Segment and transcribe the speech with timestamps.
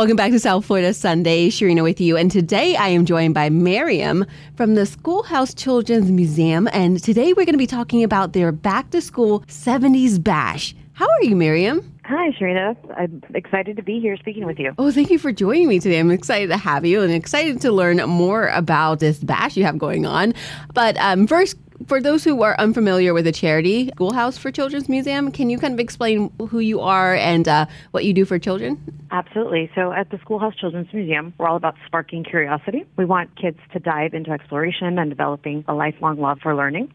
[0.00, 1.50] Welcome back to South Florida Sunday.
[1.50, 2.16] Sharina with you.
[2.16, 4.24] And today I am joined by Miriam
[4.56, 6.70] from the Schoolhouse Children's Museum.
[6.72, 10.74] And today we're going to be talking about their back to school 70s bash.
[10.94, 11.94] How are you, Miriam?
[12.06, 12.74] Hi, Sharina.
[12.96, 14.72] I'm excited to be here speaking with you.
[14.78, 15.98] Oh, thank you for joining me today.
[15.98, 19.76] I'm excited to have you and excited to learn more about this bash you have
[19.76, 20.32] going on.
[20.72, 25.30] But um, first, for those who are unfamiliar with the charity Schoolhouse for Children's Museum,
[25.30, 28.78] can you kind of explain who you are and uh, what you do for children?
[29.10, 29.70] Absolutely.
[29.74, 32.84] So, at the Schoolhouse Children's Museum, we're all about sparking curiosity.
[32.96, 36.92] We want kids to dive into exploration and developing a lifelong love for learning.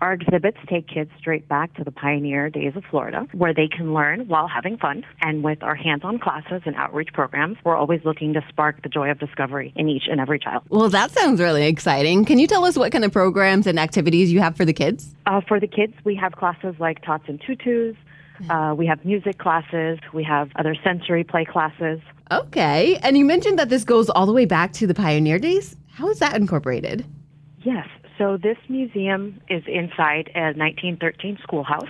[0.00, 3.92] Our exhibits take kids straight back to the pioneer days of Florida, where they can
[3.92, 5.04] learn while having fun.
[5.20, 8.88] And with our hands on classes and outreach programs, we're always looking to spark the
[8.88, 10.62] joy of discovery in each and every child.
[10.70, 12.24] Well, that sounds really exciting.
[12.24, 15.14] Can you tell us what kind of programs and activities you have for the kids?
[15.26, 17.94] Uh, for the kids, we have classes like Tots and Tutus.
[18.48, 19.98] Uh, we have music classes.
[20.14, 22.00] We have other sensory play classes.
[22.30, 22.96] Okay.
[23.02, 25.76] And you mentioned that this goes all the way back to the pioneer days.
[25.92, 27.04] How is that incorporated?
[27.62, 27.86] Yes.
[28.18, 31.88] So this museum is inside a 1913 schoolhouse.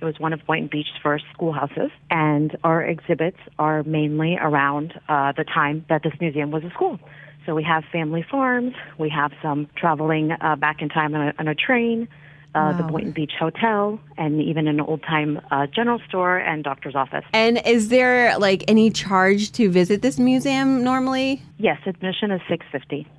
[0.00, 5.32] It was one of Boynton Beach's first schoolhouses, and our exhibits are mainly around uh,
[5.32, 7.00] the time that this museum was a school.
[7.46, 11.34] So we have family farms, we have some traveling uh, back in time on a,
[11.38, 12.06] on a train,
[12.54, 16.94] uh, the Boynton Beach Hotel, and even an old time uh, general store and doctor's
[16.94, 17.24] office.
[17.32, 21.42] And is there like any charge to visit this museum normally?
[21.58, 22.48] Yes, admission is 650.
[22.48, 23.17] Six fifty.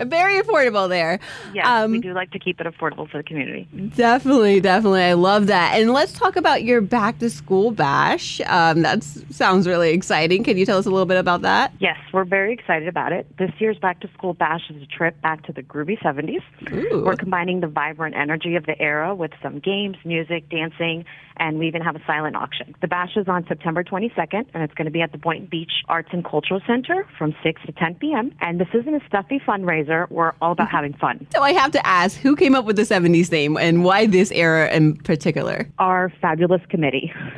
[0.00, 1.18] Very affordable there.
[1.54, 3.68] yeah Um, we do like to keep it affordable for the community.
[3.96, 5.02] Definitely, definitely.
[5.02, 5.78] I love that.
[5.78, 8.40] And let's talk about your back to school bash.
[8.46, 10.42] Um, that sounds really exciting.
[10.44, 11.72] Can you tell us a little bit about that?
[11.78, 13.26] Yes, we're very excited about it.
[13.38, 16.42] This year's Back to School Bash is a trip back to the groovy 70s.
[16.72, 17.04] Ooh.
[17.04, 21.04] We're combining the vibrant energy of the era with some games, music, dancing,
[21.38, 22.74] and we even have a silent auction.
[22.80, 25.70] The bash is on September 22nd, and it's going to be at the Boynton Beach
[25.88, 28.34] Arts and Cultural Center from 6 to 10 p.m.
[28.40, 30.08] And this isn't a stuffy fundraiser.
[30.10, 31.26] We're all about having fun.
[31.32, 34.30] So I have to ask, who came up with the 70s theme and why this
[34.32, 35.68] era in particular?
[35.78, 37.12] Our fabulous committee.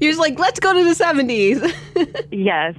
[0.00, 2.26] You're just like, let's go to the 70s.
[2.30, 2.74] yes.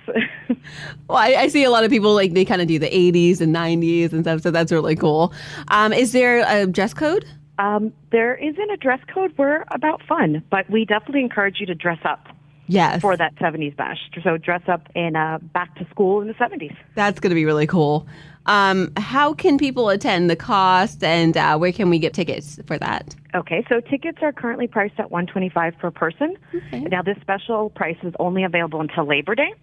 [1.07, 3.41] well, I, I see a lot of people like they kind of do the 80s
[3.41, 5.33] and 90s and stuff, so that's really cool.
[5.69, 7.25] Um, is there a dress code?
[7.59, 9.33] Um, there isn't a dress code.
[9.37, 12.27] We're about fun, but we definitely encourage you to dress up.
[12.67, 13.01] Yes.
[13.01, 13.97] for that 70s bash.
[14.23, 16.75] So dress up in uh, back to school in the 70s.
[16.95, 18.07] That's going to be really cool.
[18.45, 22.77] Um, how can people attend the cost and uh, where can we get tickets for
[22.77, 23.15] that?
[23.35, 26.37] Okay, so tickets are currently priced at 125 per person.
[26.71, 29.53] Now this special price is only available until Labor Day.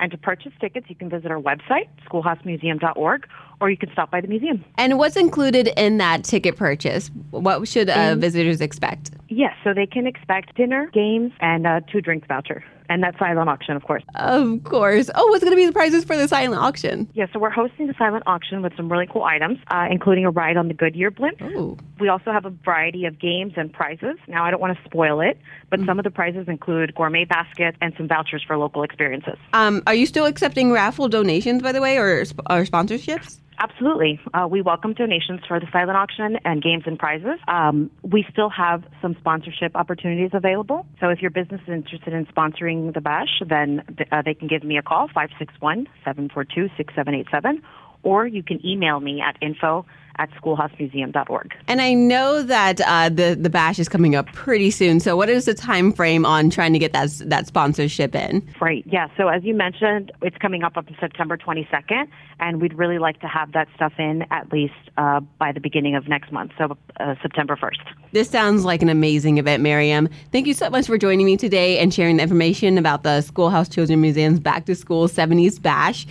[0.00, 3.26] And to purchase tickets, you can visit our website, schoolhousemuseum.org,
[3.60, 4.64] or you can stop by the museum.
[4.78, 7.10] And what's included in that ticket purchase?
[7.30, 9.10] What should uh, visitors expect?
[9.30, 12.64] Yes, so they can expect dinner, games, and uh, two drinks voucher.
[12.88, 14.02] And that silent auction, of course.
[14.16, 15.08] Of course.
[15.14, 17.08] Oh, what's going to be the prizes for the silent auction?
[17.14, 20.30] Yeah, so we're hosting the silent auction with some really cool items, uh, including a
[20.30, 21.40] ride on the Goodyear blimp.
[21.40, 21.78] Ooh.
[22.00, 24.16] We also have a variety of games and prizes.
[24.26, 25.38] Now, I don't want to spoil it,
[25.70, 29.36] but some of the prizes include gourmet baskets and some vouchers for local experiences.
[29.52, 33.38] Um, are you still accepting raffle donations, by the way, or, sp- or sponsorships?
[33.62, 34.18] Absolutely.
[34.32, 37.38] Uh, we welcome donations for the silent auction and games and prizes.
[37.46, 40.86] Um, we still have some sponsorship opportunities available.
[40.98, 44.48] So if your business is interested in sponsoring the bash, then th- uh, they can
[44.48, 47.62] give me a call, 561 742 6787,
[48.02, 49.86] or you can email me at info
[50.20, 51.54] at schoolhousemuseum.org.
[51.66, 55.00] And I know that uh, the the bash is coming up pretty soon.
[55.00, 58.46] So, what is the time frame on trying to get that that sponsorship in?
[58.60, 58.84] Right.
[58.86, 59.08] Yeah.
[59.16, 62.06] So as you mentioned, it's coming up on September 22nd,
[62.38, 65.94] and we'd really like to have that stuff in at least uh, by the beginning
[65.94, 67.78] of next month, so uh, September 1st.
[68.12, 70.08] This sounds like an amazing event, Miriam.
[70.32, 73.68] Thank you so much for joining me today and sharing the information about the Schoolhouse
[73.68, 76.06] Children Museum's Back to School 70s Bash.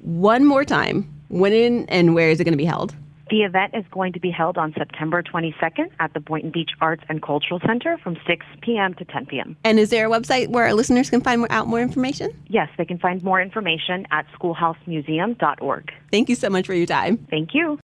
[0.00, 2.94] One more time, when and where is it going to be held?
[3.30, 7.02] The event is going to be held on September 22nd at the Boynton Beach Arts
[7.08, 8.94] and Cultural Center from 6 p.m.
[8.94, 9.56] to 10 p.m.
[9.64, 12.38] And is there a website where our listeners can find more, out more information?
[12.48, 15.92] Yes, they can find more information at schoolhousemuseum.org.
[16.12, 17.16] Thank you so much for your time.
[17.30, 17.72] Thank you.